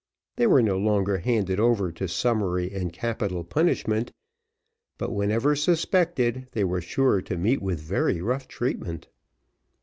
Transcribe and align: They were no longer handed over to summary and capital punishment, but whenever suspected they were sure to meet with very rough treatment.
They 0.35 0.47
were 0.47 0.63
no 0.63 0.79
longer 0.79 1.19
handed 1.19 1.59
over 1.59 1.91
to 1.91 2.07
summary 2.07 2.71
and 2.73 2.91
capital 2.91 3.43
punishment, 3.43 4.11
but 4.97 5.11
whenever 5.11 5.55
suspected 5.55 6.47
they 6.53 6.63
were 6.63 6.81
sure 6.81 7.21
to 7.21 7.37
meet 7.37 7.61
with 7.61 7.79
very 7.79 8.19
rough 8.19 8.47
treatment. 8.47 9.09